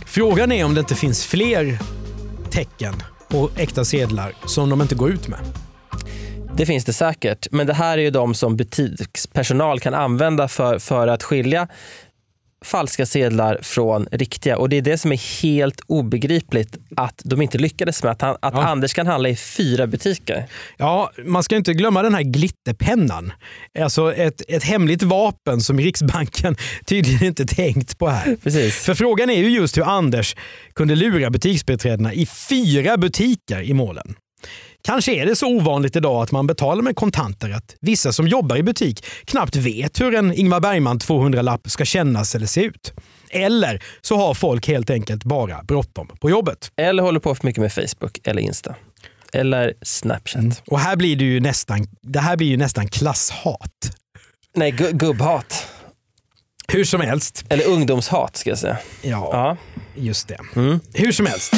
Frågan 0.07 0.53
är 0.53 0.65
om 0.65 0.75
det 0.75 0.81
inte 0.81 0.95
finns 0.95 1.25
fler 1.25 1.79
tecken 2.51 2.95
på 3.29 3.51
äkta 3.57 3.85
sedlar 3.85 4.33
som 4.47 4.71
de 4.71 4.83
inte 4.83 4.95
går 4.95 5.11
ut 5.11 5.29
med. 5.29 5.39
Det 6.57 6.67
finns 6.67 6.85
det 6.85 6.93
säkert, 6.93 7.47
men 7.51 7.67
det 7.67 7.75
här 7.75 7.99
är 7.99 8.03
ju 8.03 8.11
de 8.11 8.35
som 8.35 8.57
butikspersonal 8.57 9.81
kan 9.81 9.95
använda 9.95 10.49
för, 10.49 10.79
för 10.79 11.09
att 11.09 11.23
skilja 11.23 11.69
falska 12.67 13.07
sedlar 13.07 13.59
från 13.63 14.09
riktiga. 14.13 14.59
Och 14.59 14.69
det 14.69 14.77
är 14.77 14.83
det 14.83 14.99
som 14.99 15.13
är 15.13 15.43
helt 15.43 15.81
obegripligt 15.87 16.77
att 16.97 17.23
de 17.25 17.43
inte 17.43 17.59
lyckades 17.59 18.03
med. 18.03 18.13
Att, 18.13 18.23
han, 18.23 18.37
att 18.41 18.55
Ja. 18.55 18.65
Anders 18.65 18.95
kan 18.95 19.07
handla 19.07 19.29
i 19.29 19.37
fyra 19.37 19.87
butiker. 19.87 20.47
Ja, 20.77 21.11
man 21.25 21.43
ska 21.43 21.57
inte 21.57 21.75
glömma 21.75 22.03
den 22.03 22.15
här 22.15 22.23
glitterpennan. 22.23 23.33
Alltså 23.79 24.15
ett, 24.15 24.43
ett 24.49 24.65
hemligt 24.65 25.03
vapen 25.03 25.61
som 25.61 25.81
Riksbanken 25.81 26.57
tydligen 26.87 27.25
inte 27.25 27.47
tänkt 27.47 27.99
på 27.99 28.09
här. 28.09 28.37
Precis. 28.43 28.75
För 28.75 28.95
frågan 28.95 29.31
är 29.31 29.39
ju 29.39 29.49
just 29.49 29.79
hur 29.79 29.83
Anders 29.83 30.37
kunde 30.75 30.95
lura 30.95 31.31
butiksbiträdena 31.31 32.15
i 32.15 32.27
fyra 32.27 32.97
butiker 32.97 33.63
i 33.63 33.75
målen. 33.75 34.15
Kanske 34.87 35.13
är 35.13 35.27
det 35.27 35.37
så 35.37 35.47
ovanligt 35.47 35.97
idag 35.97 36.23
att 36.23 36.33
man 36.33 36.47
betalar 36.47 36.83
med 36.83 36.97
kontanter 36.97 37.51
att 37.51 37.75
vissa 37.81 38.13
som 38.13 38.29
jobbar 38.29 38.57
i 38.57 38.63
butik 38.63 39.05
knappt 39.25 39.57
vet 39.57 40.01
hur 40.01 40.15
en 40.15 40.33
Ingmar 40.33 40.61
Bergman 40.61 40.99
200-lapp 40.99 41.71
ska 41.71 41.85
kännas 41.85 42.35
eller 42.35 42.47
se 42.47 42.61
ut. 42.65 42.93
Eller 43.31 43.83
så 44.01 44.17
har 44.17 44.35
folk 44.35 44.69
helt 44.69 44.91
enkelt 44.91 45.25
bara 45.25 45.63
bråttom 45.63 46.09
på 46.21 46.31
jobbet. 46.31 46.71
Eller 46.77 47.03
håller 47.03 47.21
på 47.21 47.35
för 47.35 47.47
mycket 47.47 47.61
med 47.63 47.73
Facebook 47.73 48.19
eller 48.25 48.43
Insta. 48.43 48.75
Eller 49.33 49.75
Snapchat. 49.83 50.63
Och 50.67 50.81
här 50.81 50.97
blir 50.97 51.17
det 51.17 51.25
ju 51.25 51.41
nästan, 51.41 51.87
det 52.03 52.21
här 52.21 52.37
blir 52.37 52.47
ju 52.49 52.57
nästan 52.57 52.89
klasshat. 52.89 53.91
Nej, 54.57 54.73
gu- 54.73 54.93
gubbhat. 54.93 55.67
Hur 56.69 56.85
som 56.85 57.01
helst. 57.01 57.45
Eller 57.49 57.67
ungdomshat 57.69 58.37
ska 58.37 58.51
jag 58.51 58.59
säga. 58.59 58.79
Ja, 59.03 59.29
Ja. 59.33 59.57
just 60.03 60.29
det. 60.29 60.39
Mm. 60.57 60.81
Hur 60.95 61.13
som 61.13 61.27
helst. 61.27 61.53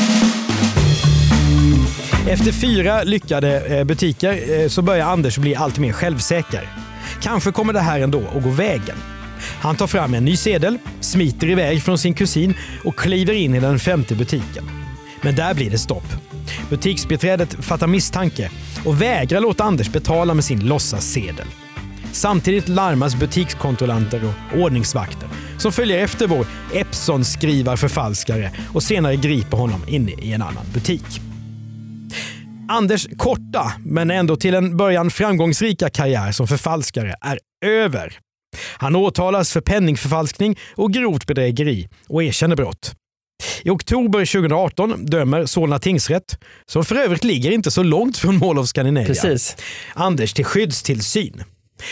Efter 2.28 2.52
fyra 2.52 3.02
lyckade 3.02 3.60
eh, 3.60 3.84
butiker 3.84 4.60
eh, 4.60 4.68
så 4.68 4.82
börjar 4.82 5.06
Anders 5.06 5.38
bli 5.38 5.54
allt 5.54 5.78
mer 5.78 5.92
självsäker. 5.92 6.68
Kanske 7.22 7.52
kommer 7.52 7.72
det 7.72 7.80
här 7.80 8.00
ändå 8.00 8.22
att 8.36 8.42
gå 8.42 8.50
vägen. 8.50 8.96
Han 9.60 9.76
tar 9.76 9.86
fram 9.86 10.14
en 10.14 10.24
ny 10.24 10.36
sedel, 10.36 10.78
smiter 11.00 11.50
iväg 11.50 11.82
från 11.82 11.98
sin 11.98 12.14
kusin 12.14 12.54
och 12.84 12.96
kliver 12.96 13.32
in 13.32 13.54
i 13.54 13.60
den 13.60 13.78
femte 13.78 14.14
butiken. 14.14 14.64
Men 15.22 15.34
där 15.34 15.54
blir 15.54 15.70
det 15.70 15.78
stopp. 15.78 16.04
Butiksbiträdet 16.70 17.64
fattar 17.64 17.86
misstanke 17.86 18.50
och 18.84 19.02
vägrar 19.02 19.40
låta 19.40 19.64
Anders 19.64 19.92
betala 19.92 20.34
med 20.34 20.44
sin 20.44 20.66
låtsassedel. 20.66 21.46
Samtidigt 22.12 22.68
larmas 22.68 23.16
butikskontrollanter 23.16 24.22
och 24.24 24.60
ordningsvakter 24.60 25.28
som 25.58 25.72
följer 25.72 26.04
efter 26.04 26.26
vår 26.26 26.46
Epson-skrivarförfalskare 26.72 28.50
och 28.72 28.82
senare 28.82 29.16
griper 29.16 29.56
honom 29.56 29.80
inne 29.86 30.12
i 30.12 30.32
en 30.32 30.42
annan 30.42 30.64
butik. 30.74 31.27
Anders 32.68 33.06
korta, 33.16 33.72
men 33.84 34.10
ändå 34.10 34.36
till 34.36 34.54
en 34.54 34.76
början 34.76 35.10
framgångsrika 35.10 35.90
karriär 35.90 36.32
som 36.32 36.48
förfalskare 36.48 37.14
är 37.20 37.38
över. 37.64 38.18
Han 38.76 38.96
åtalas 38.96 39.52
för 39.52 39.60
penningförfalskning 39.60 40.58
och 40.74 40.92
grovt 40.92 41.26
bedrägeri 41.26 41.88
och 42.08 42.22
erkänner 42.22 42.56
brott. 42.56 42.94
I 43.62 43.70
oktober 43.70 44.18
2018 44.18 45.04
dömer 45.06 45.46
Solna 45.46 45.78
tingsrätt, 45.78 46.38
som 46.66 46.84
för 46.84 46.96
övrigt 46.96 47.24
ligger 47.24 47.50
inte 47.50 47.70
så 47.70 47.82
långt 47.82 48.16
från 48.16 48.38
Mall 48.38 48.58
of 48.58 48.66
Scandinavia, 48.68 49.06
Precis. 49.06 49.56
Anders 49.94 50.32
till 50.32 50.44
skyddstillsyn. 50.44 51.44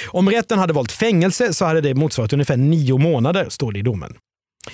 Om 0.06 0.30
rätten 0.30 0.58
hade 0.58 0.72
valt 0.72 0.92
fängelse 0.92 1.54
så 1.54 1.64
hade 1.64 1.80
det 1.80 1.94
motsvarat 1.94 2.32
ungefär 2.32 2.56
nio 2.56 2.98
månader, 2.98 3.46
står 3.48 3.72
det 3.72 3.78
i 3.78 3.82
domen. 3.82 4.16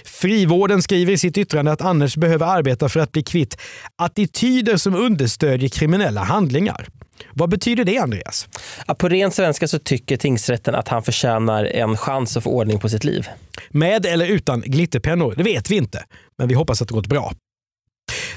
Frivården 0.05 0.83
skriver 0.83 1.13
i 1.13 1.19
sitt 1.19 1.39
yttrande 1.39 1.73
att 1.73 1.81
Anders 1.81 2.17
behöver 2.17 2.47
arbeta 2.47 2.89
för 2.89 3.01
att 3.01 3.13
bli 3.13 3.23
kvitt 3.23 3.57
attityder 3.97 4.77
som 4.77 4.95
understödjer 4.95 5.69
kriminella 5.69 6.23
handlingar. 6.23 6.89
Vad 7.33 7.51
betyder 7.51 7.85
det, 7.85 7.99
Andreas? 7.99 8.49
Ja, 8.87 8.95
på 8.95 9.09
ren 9.09 9.31
svenska 9.31 9.69
så 9.69 9.79
tycker 9.79 10.17
tingsrätten 10.17 10.75
att 10.75 10.89
han 10.89 11.03
förtjänar 11.03 11.65
en 11.65 11.97
chans 11.97 12.37
att 12.37 12.45
få 12.45 12.51
ordning 12.51 12.79
på 12.79 12.89
sitt 12.89 13.05
liv. 13.05 13.27
Med 13.69 14.07
eller 14.07 14.27
utan 14.27 14.61
glitterpennor, 14.61 15.35
det 15.37 15.43
vet 15.43 15.71
vi 15.71 15.77
inte. 15.77 16.05
Men 16.39 16.49
vi 16.49 16.55
hoppas 16.55 16.83
att 16.83 16.89
det 16.89 16.95
gått 16.95 17.07
bra. 17.07 17.33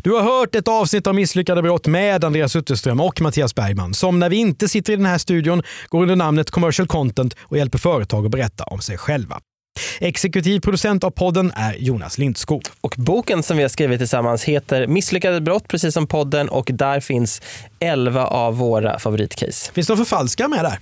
Du 0.04 0.12
har 0.12 0.22
hört 0.22 0.56
ett 0.56 0.68
avsnitt 0.68 1.08
av 1.08 1.16
Misslyckade 1.16 1.62
brott 1.62 1.88
med 1.88 2.24
Andreas 2.24 2.56
Utterström 2.56 3.00
och 3.00 3.22
Mattias 3.22 3.56
Bergman 3.56 3.94
som 3.94 4.20
när 4.20 4.30
vi 4.30 4.36
inte 4.36 4.68
sitter 4.68 4.94
i 4.94 4.96
den 4.96 5.06
här 5.06 5.18
studion 5.18 5.64
går 5.88 6.02
under 6.02 6.16
namnet 6.16 6.52
Commercial 6.52 6.88
Content 6.88 7.36
och 7.40 7.58
hjälper 7.58 7.78
företag 7.78 8.26
att 8.26 8.32
berätta 8.32 8.64
om 8.64 8.80
sig 8.80 8.98
själva. 8.98 9.40
Exekutiv 10.00 10.60
producent 10.60 11.04
av 11.04 11.12
podden 11.12 11.52
är 11.56 11.74
Jonas 11.74 12.18
Lindskog. 12.18 12.64
Och 12.82 12.96
boken 12.98 13.44
som 13.44 13.58
vi 13.58 13.64
har 13.64 13.70
skrivit 13.70 14.00
tillsammans 14.00 14.44
heter 14.44 14.88
Misslyckade 14.88 15.42
brott, 15.42 15.68
precis 15.68 15.94
som 15.94 16.08
podden. 16.08 16.50
Och 16.50 16.70
där 16.74 17.00
finns 17.00 17.42
11 17.80 18.28
av 18.28 18.58
våra 18.58 19.00
favoritcase. 19.00 19.72
Finns 19.74 19.88
det 19.88 19.94
några 19.94 20.06
förfalskare 20.06 20.48
med 20.48 20.66
där? 20.66 20.80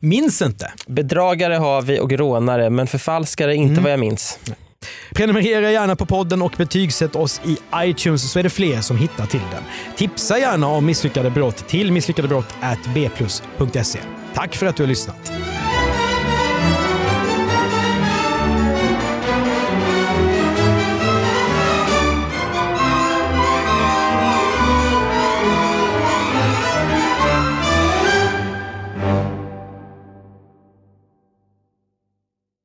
Minns 0.00 0.42
inte. 0.42 0.72
Bedragare 0.86 1.54
har 1.54 1.82
vi 1.82 2.00
och 2.00 2.12
rånare, 2.12 2.70
men 2.70 2.86
förfalskare 2.86 3.54
inte 3.54 3.80
vad 3.80 3.92
jag 3.92 4.00
minns. 4.00 4.38
Prenumerera 5.14 5.70
gärna 5.70 5.96
på 5.96 6.06
podden 6.06 6.42
och 6.42 6.52
betygsätt 6.56 7.16
oss 7.16 7.40
i 7.44 7.56
iTunes 7.76 8.32
så 8.32 8.38
är 8.38 8.42
det 8.42 8.50
fler 8.50 8.80
som 8.80 8.98
hittar 8.98 9.26
till 9.26 9.40
den. 9.52 9.62
Tipsa 9.96 10.38
gärna 10.38 10.68
om 10.68 10.86
misslyckade 10.86 11.30
brott 11.30 11.68
till 11.68 11.92
misslyckadebrott@bplus.se. 11.92 13.98
Tack 14.34 14.56
för 14.56 14.66
att 14.66 14.76
du 14.76 14.82
har 14.82 14.88
lyssnat. 14.88 15.32